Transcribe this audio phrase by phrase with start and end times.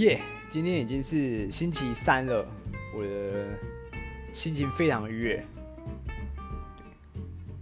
[0.00, 2.42] 耶今天已经是星期三了，
[2.96, 3.48] 我的
[4.32, 5.44] 心情非常愉悦。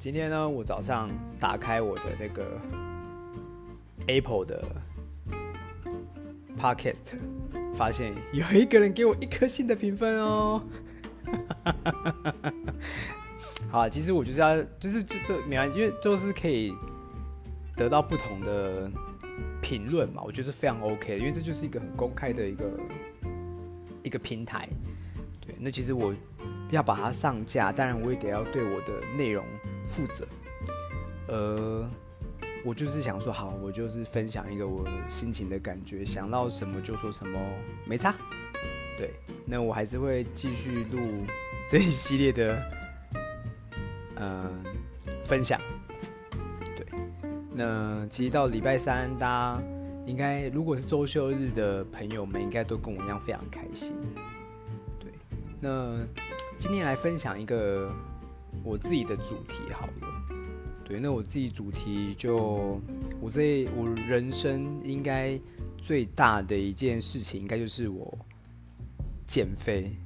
[0.00, 2.60] 今天呢，我早上打开我的那个
[4.08, 4.64] Apple 的
[6.58, 7.16] Podcast，
[7.72, 10.60] 发现有一个人给我一颗星的评分哦。
[13.70, 16.74] 好，其实我就是要，就是就就没关系，因为就是可以
[17.76, 18.90] 得到不同的。
[19.64, 22.70] 评论嘛，我觉得是非常 OK，因为这就是一个很公开的一个
[24.02, 24.68] 一个平台。
[25.40, 26.14] 对，那其实我
[26.68, 29.42] 要把它上架，当然我也得要对我的内容
[29.86, 30.28] 负责。
[31.28, 31.90] 呃，
[32.62, 37.40] 我就是想说，好，我就是分享一个我心情的感觉，想到什么就说什么，
[37.86, 38.14] 没差。
[38.98, 39.14] 对，
[39.46, 40.98] 那我还是会继续录
[41.70, 42.62] 这一系列的
[44.16, 44.62] 嗯、
[45.24, 45.58] 分享。
[47.56, 49.62] 那其实到礼拜三，大家
[50.06, 53.94] 应该如果是周休日的朋友们，应该都跟我一样非常开心。
[54.98, 55.12] 对，
[55.60, 56.04] 那
[56.58, 57.90] 今天来分享一个
[58.64, 60.36] 我自己的主题好了。
[60.84, 62.80] 对，那我自己主题就
[63.20, 65.38] 我这我人生应该
[65.78, 68.18] 最大的一件事情，应该就是我
[69.26, 69.96] 减肥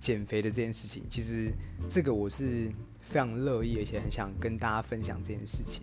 [0.00, 1.02] 减肥的这件事情。
[1.10, 1.52] 其实
[1.88, 5.82] 这个我是非常乐意，而且很想跟大家分享这件事情。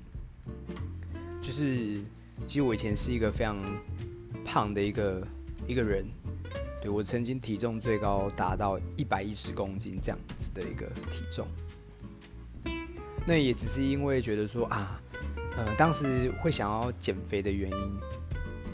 [1.49, 1.99] 就是，
[2.45, 3.57] 其实我以前是一个非常
[4.45, 5.27] 胖的一个
[5.67, 6.05] 一个人，
[6.79, 11.47] 对，我曾经体重最高达到一百一十公斤这样子的一个体重。
[13.25, 15.01] 那也只是因为觉得说啊，
[15.57, 17.99] 呃，当时会想要减肥的原因，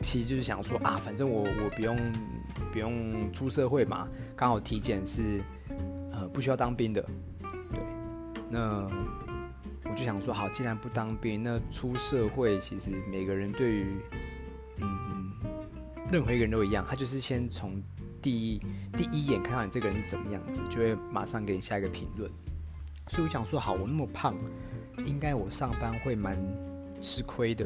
[0.01, 1.97] 其实就是想说啊，反正我我不用
[2.73, 5.41] 不用出社会嘛，刚好体检是
[6.11, 7.01] 呃不需要当兵的，
[7.71, 7.81] 对，
[8.49, 8.85] 那。
[9.95, 13.85] 就想说，好，既然不当兵，那出社会，其实每个人对于，
[14.81, 15.31] 嗯，
[16.11, 17.81] 任何一个人都一样，他就是先从
[18.21, 18.61] 第一
[18.97, 22.29] 第一眼看到你这个人是怎么样子，就会马上给你下一个评论。
[23.07, 24.35] 所以我想说，好，我那么胖，
[25.05, 26.37] 应该我上班会蛮
[27.01, 27.65] 吃亏的。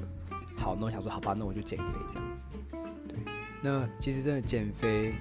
[0.56, 2.46] 好，那我想说，好吧，那我就减肥这样子。
[3.08, 3.18] 对，
[3.62, 5.16] 那其实真的减肥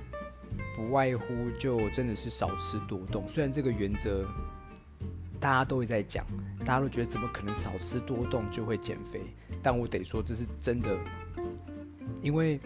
[0.76, 1.24] 不外乎
[1.58, 4.28] 就真的是少吃多动，虽然这个原则。
[5.40, 6.26] 大家都会在讲，
[6.68, 9.22] 大家都觉得怎么可能少吃多动就会减肥？
[9.62, 10.94] 但我得说这是真的，
[12.20, 12.60] 因为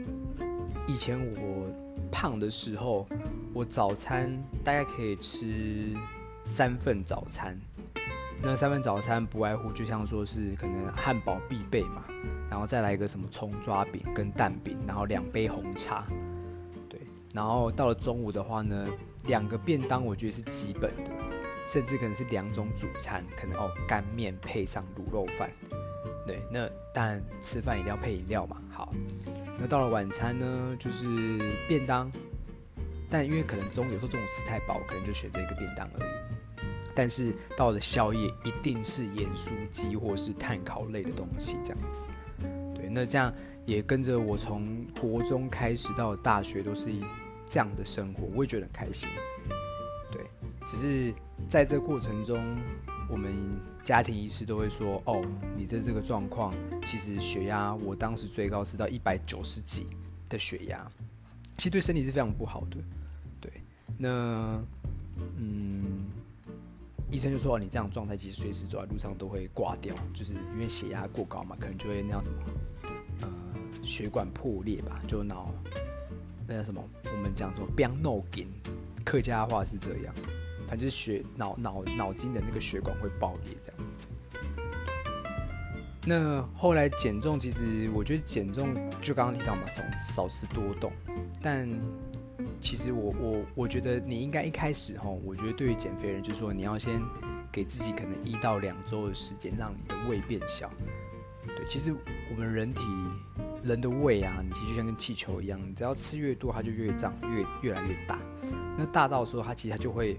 [0.89, 1.71] 以前我
[2.11, 3.07] 胖的时候，
[3.55, 5.95] 我早餐大概可以吃
[6.45, 7.57] 三份早餐，
[8.43, 12.03] 那三份早餐不外乎就像说是可能汉堡必备嘛，
[12.51, 16.05] 然后再来一个什么葱抓饼跟蛋饼，然后两杯红茶，
[16.89, 16.99] 对，
[17.33, 18.85] 然后到了中午的话呢，
[19.27, 21.31] 两个便当我觉得是基本的。
[21.67, 25.50] 甚至可能是两种主餐，可能哦干面配上卤肉饭，
[26.27, 28.61] 对，那当然吃饭一定要配饮料嘛。
[28.71, 28.93] 好，
[29.59, 31.06] 那到了晚餐呢，就是
[31.69, 32.11] 便当，
[33.09, 36.11] 但因为可能中有时候中午吃太饱，可能就选择一个便当而已。
[36.95, 42.06] 但是到了宵夜，一定是盐酥鸡或是碳烤类的东西这样子。
[42.75, 43.33] 对，那这样
[43.65, 46.91] 也跟着我从国中开始到大学都是
[47.49, 49.09] 这样的生活，我也觉得很开心。
[50.11, 50.21] 对，
[50.67, 51.15] 只是。
[51.49, 52.57] 在这过程中，
[53.11, 53.33] 我们
[53.85, 55.23] 家庭医师都会说：“哦，
[55.57, 56.55] 你的这个状况，
[56.87, 59.87] 其实血压，我当时最高是到一百九十几
[60.31, 60.91] 的血压，
[61.59, 62.79] 其实对身体是非常不好的。”
[63.39, 63.53] 对，
[63.99, 64.59] 那
[65.37, 66.07] 嗯，
[67.11, 72.39] 医生就说：“你这样状态，其实随时走在路上都会挂掉，就是因为血压过高嘛，可能就会那样什么，
[73.21, 73.29] 呃，
[73.83, 75.53] 血管破裂吧，就脑
[76.47, 78.49] 那叫什么，我们讲说变脑筋，
[79.05, 80.15] 客家话是这样。”
[80.72, 83.77] 反正就是血脑脑脑筋的那个血管会爆裂这样。
[86.06, 90.91] 那后来减重，其实我觉得减重就刚刚提到嘛，少少吃多动。
[91.43, 91.69] 但
[92.59, 97.03] 其实我我我觉得你应该一开始哈，我觉得对于减肥人就是说，你要先
[97.53, 100.70] 给自己可能一到两周的时间，让你的胃变小。
[101.47, 101.94] 对，其实
[102.31, 102.81] 我们人体
[103.62, 108.19] 人的胃啊，你其实就像跟气球一样，你只要吃越多，它就越长越越来越大。
[108.79, 110.19] 那大到时候，它其实它就会。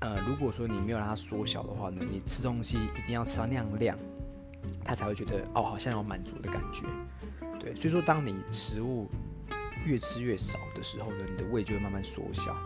[0.00, 3.98] 呃，如果说你没有让它缩小的话呢，你吃东西一定要吃到那样量，
[4.82, 6.86] 它才会觉得哦，好像有满足的感觉。
[7.58, 9.10] 对，所以说当你食物
[9.84, 12.56] 越吃越少的时候呢，你的胃就会慢慢缩小。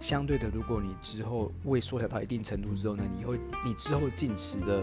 [0.00, 4.82] 相对的，如果你之后胃缩小到一定程度之后呢，你会你之后进食的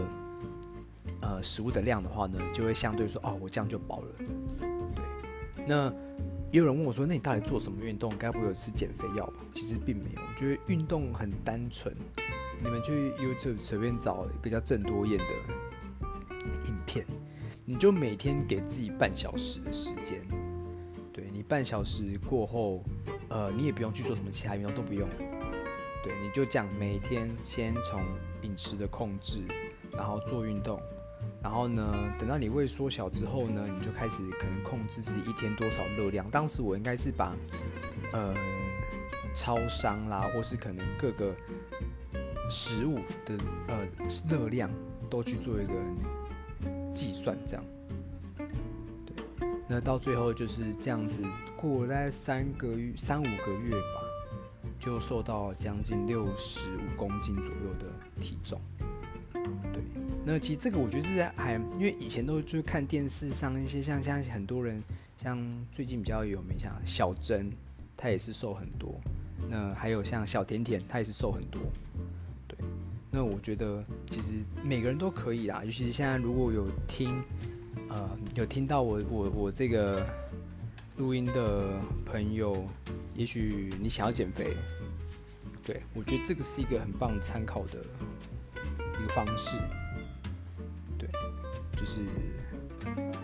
[1.20, 4.06] 呃食物的量的话呢，就会相对说哦，我这样就饱了。
[4.94, 5.04] 对，
[5.66, 5.92] 那。
[6.52, 8.12] 也有人问我说：“那你到底做什么运动？
[8.16, 11.94] 该不会有吃减肥药吧？”其实并没有，我觉得运动很单纯。
[12.62, 15.24] 你们去 YouTube 随便找一个叫郑多燕的
[16.68, 17.04] 影片，
[17.64, 20.22] 你就每天给自己半小时的时间。
[21.12, 22.82] 对，你半小时过后，
[23.28, 25.06] 呃，你也不用去做什么其他运动，都不用。
[26.02, 28.02] 对，你就这样每天先从
[28.42, 29.42] 饮食的控制，
[29.92, 30.80] 然后做运动，
[31.42, 36.28] 然后呢，等到你胃缩小之后呢，你就开始可能控制自己一天多少热量。
[36.30, 37.34] 当时我应该是把，
[38.12, 38.34] 呃，
[39.34, 41.34] 超商啦，或是可能各个
[42.50, 43.38] 食物的
[43.68, 43.86] 呃
[44.28, 44.70] 热量
[45.08, 45.72] 都去做一个
[46.94, 47.64] 计算，这样。
[49.06, 51.22] 对，那到最后就是这样子，
[51.56, 54.02] 过了大概三个月、三五个月吧。
[54.78, 57.86] 就瘦到将近六十五公斤左右的
[58.20, 58.60] 体重，
[59.72, 59.82] 对。
[60.24, 64.82] 那其实这个我觉得是在还，因为以前都就看电视上一些像像很多人，
[65.22, 65.38] 像
[65.72, 67.50] 最近比较有名像小珍，
[67.96, 69.00] 她也是瘦很多。
[69.48, 71.60] 那还有像小甜甜，她也是瘦很多。
[72.48, 72.58] 对。
[73.10, 74.28] 那我觉得其实
[74.62, 77.22] 每个人都可以啦，尤其是现在如果有听，
[77.88, 80.06] 呃，有听到我我我这个。
[80.98, 82.66] 录音的朋友，
[83.14, 84.56] 也许你想要减肥，
[85.62, 87.84] 对，我觉得这个是一个很棒参考的
[88.98, 89.58] 一个方式，
[90.98, 91.08] 对，
[91.76, 92.00] 就是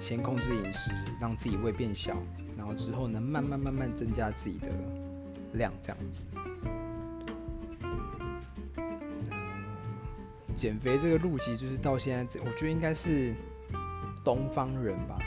[0.00, 2.16] 先控制饮食，让自己胃变小，
[2.56, 4.68] 然后之后呢，慢慢慢慢增加自己的
[5.54, 6.26] 量，这样子。
[10.54, 13.34] 减肥这个路其实就是到现在，我觉得应该是
[14.22, 15.18] 东方人吧。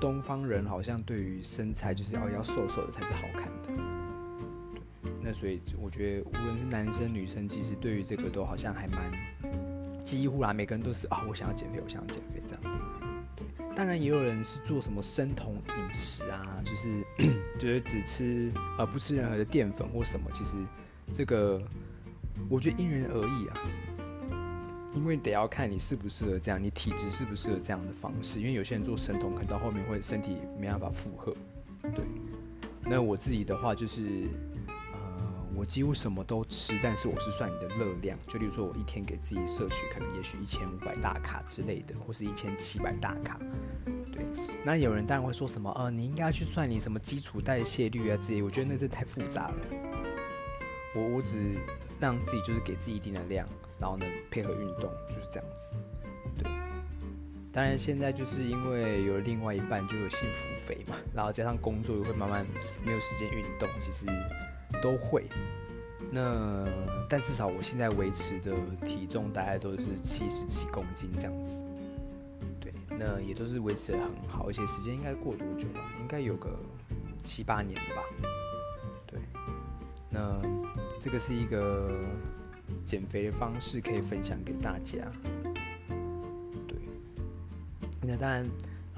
[0.00, 3.70] 东方人好像对于身材就是要要瘦瘦的才是好看的，
[5.22, 8.98] 那所以我觉得无论是男生女生，其实对于这个都好像还蛮
[10.10, 12.62] 几乎啦，每个人都是啊，我想要减肥，我想要减肥这样。
[13.76, 17.04] 当然也有人是做什么生酮饮食啊，就是
[17.60, 20.56] 就是只吃而不吃任何的淀粉或什么，其实
[21.12, 21.62] 这个
[22.48, 23.54] 我觉得因人而异啊。
[24.94, 28.40] 因为得要看你适不适合这样，你体质适不适合这样的方式。
[28.40, 31.32] 因为有些人做生酮，可能到后面会身体没办法负荷。
[31.94, 32.04] 对，
[32.82, 34.28] 那我自己的话就是，
[35.60, 38.18] 我几乎什么都吃，但是我是算你的热量。
[38.26, 43.38] 就例如说，我一天给自己摄取可能也许一千五百大卡之类的，或是一千七百大卡。
[44.10, 44.24] 对，
[44.64, 48.42] 那有人当然会说什么，呃，你应该去算你什么基础代谢率啊之类。
[48.42, 49.54] 我觉得那这太复杂了。
[50.94, 51.58] 我我只
[52.00, 53.46] 让自己就是给自己一定的量。
[53.78, 55.74] 然后呢，配合运动就是这样子，
[56.38, 56.50] 对。
[57.52, 62.46] 当然现在就是因为有另外一半就有幸福肥嘛，然后加上工作又会慢慢
[62.82, 64.06] 没有时间运动，其实
[64.80, 65.24] 都会。
[66.10, 66.66] 那
[67.08, 68.54] 但至少我现在维持的
[68.84, 71.64] 体重大概都是七十七公斤这样子，
[72.60, 72.72] 对。
[72.88, 75.80] 那也都是维持得很好，而且时间应该过多久了？
[76.00, 76.50] 应该有个
[77.22, 78.02] 七八年了吧？
[79.06, 79.20] 对。
[80.10, 80.40] 那
[80.98, 81.90] 这个是一个。
[82.86, 84.96] 减肥的方式可以分享给大家。
[86.68, 86.78] 对，
[88.00, 88.48] 那当然，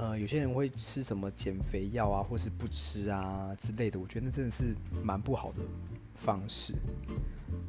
[0.03, 4.01] 呃，有些人会吃什么减肥药啊，或是不吃啊之类的。
[4.01, 5.59] 我觉得那真的是蛮不好的
[6.17, 6.75] 方式。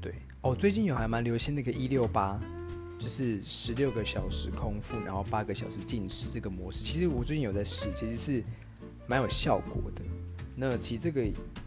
[0.02, 2.40] 对，哦，最近有还蛮流行那个一六八，
[2.98, 6.84] 就是十六个小时空腹，然后八个小时进食这个模式。
[6.84, 8.44] 其实我最近有在试，其实是
[9.06, 10.02] 蛮有效果的。
[10.56, 11.24] 那其实这个。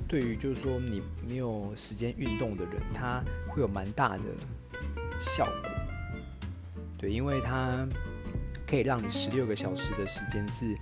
[0.09, 4.23] 对于就是说你没有时间运动的人，他会有蛮大的
[5.21, 5.71] 效果。
[6.97, 7.85] 对，因为它
[8.67, 10.77] 可以让你十六个小时的时间是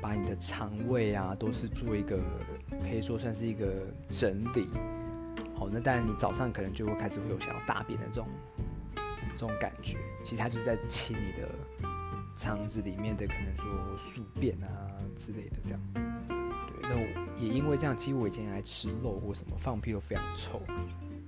[0.00, 2.18] 把你的肠胃啊都是做一个
[2.82, 3.66] 可以说算是一个
[4.08, 4.68] 整理。
[5.56, 8.28] 好，那当然你早上可能就会开始会有想要大便的这种
[9.32, 11.48] 这种感觉，其实它就是在清你的
[12.36, 14.68] 肠子里面的可能说宿便啊
[15.16, 15.80] 之类的这样。
[15.94, 20.60] 对那也因为这样，其实我以前爱吃肉或什么，放屁都非常臭。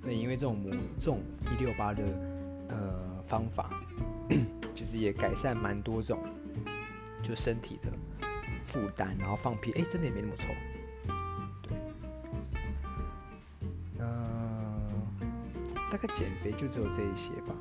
[0.03, 0.71] 那因为这种模
[1.01, 1.21] 这种
[1.53, 2.03] 一六八的
[2.69, 3.71] 呃方法，
[4.77, 6.23] 其实也改善蛮多种
[7.23, 7.91] 就身体的
[8.63, 10.45] 负担，然后放屁，哎，真的也没那么臭。
[11.63, 11.77] 对，
[13.99, 14.05] 那
[15.91, 17.55] 大概减肥就只有这一些吧。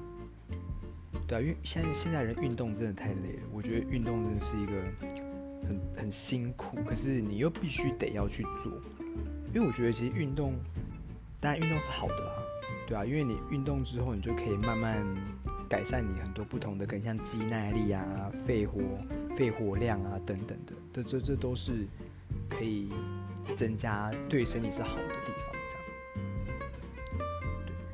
[1.27, 4.73] 对啊，因为现在现在人运动真的太累了，我觉得运动真的是一个。
[5.67, 8.71] 很很辛苦，可是你又必须得要去做，
[9.51, 10.53] 因为我觉得其实运动，
[11.39, 12.33] 当然运动是好的啦，
[12.87, 15.03] 对啊，因为你运动之后，你就可以慢慢
[15.75, 18.79] 改善你很多不同的，可能像肌耐力啊、肺活、
[19.35, 21.85] 肺活量啊等等的，这这这都是
[22.49, 22.89] 可以
[23.57, 25.53] 增加对身体是好的地方。
[25.67, 25.83] 这样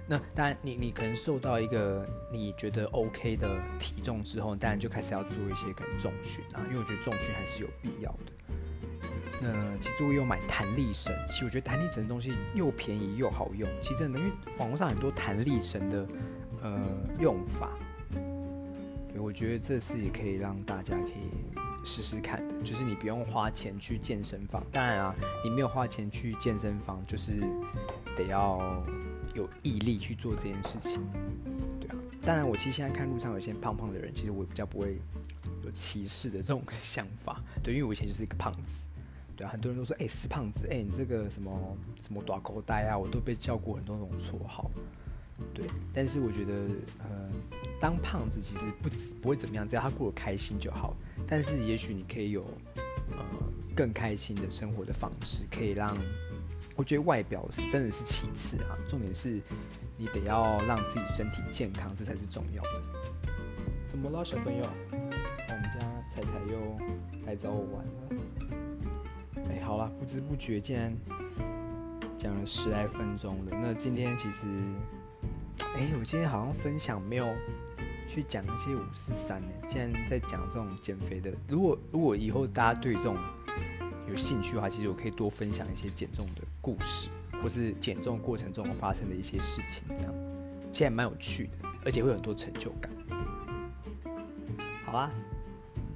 [0.08, 8.32] 那当然，你你可能瘦到一个你觉得 OK 的体重之后，当然就开始要做一些可能重训啊，因为我觉得重训还是有必要的。
[9.42, 13.68] 那其实我有买弹力绳，其实我觉得弹力绳的东西又便宜又好用。
[13.82, 16.08] 其实真的，因为网络上很多弹力绳的
[16.62, 16.80] 呃
[17.20, 17.70] 用法，
[19.18, 24.64] 我觉得这是也可以让大家可以试试看的，就是你不用花钱去健身房。
[24.72, 27.42] 当然啊，你没有花钱去健身房，就是
[28.16, 28.84] 得要
[29.34, 31.02] 有毅力去做这件事情。
[31.80, 35.00] 对啊，当然我其实现在看路上有些胖胖的人，其实我比较不会
[35.64, 37.42] 有歧视的这种 想法。
[37.64, 38.86] 对，因为我以前就是一个胖子。
[39.36, 41.52] 对啊，很多人都说，哎、欸，死胖子，哎、你这个什么
[42.02, 44.70] 什么大口袋啊，我都被叫过很多种绰号。
[45.54, 46.54] 对，但是我觉得，
[47.00, 47.30] 呃，
[47.80, 48.90] 当胖子其实不
[49.22, 50.96] 不会怎么样，只要他过得开心就好。
[51.28, 52.44] 但是也许你可以有，
[53.18, 53.24] 呃，
[53.76, 55.98] 更开心的生活的方式，可以让，
[56.76, 59.42] 我觉得外表是真的是其次啊，重点是
[59.98, 62.82] 你得要让自己身体健康，这才是重要的。
[63.88, 64.64] 怎么了，小朋友？
[64.92, 65.80] 我们家
[66.10, 68.02] 彩彩又来找我玩了。
[69.50, 70.96] 哎，好了，不知不觉竟然
[72.18, 73.52] 讲了十来分钟了。
[73.52, 74.48] 那今天其实。
[75.76, 77.34] 哎，我今天好像分享没有
[78.08, 79.48] 去讲一些五四三呢。
[79.68, 83.18] 既然在讲这种减肥的，如果如果以后大家对这种
[84.10, 87.08] 有兴趣的话，其实我可以多分享一些减重的故事，
[87.42, 90.14] 或是减重过程中发生的一些事情，这样
[90.72, 92.92] 其实还蛮有趣的，而且会有很多成就感。
[94.86, 95.10] 好啦，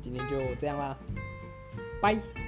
[0.01, 0.97] 今天就这样啦，
[2.01, 2.44] 拜。